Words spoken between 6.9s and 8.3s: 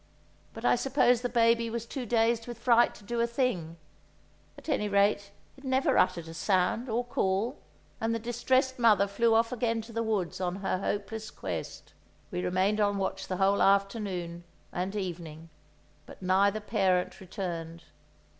call; and the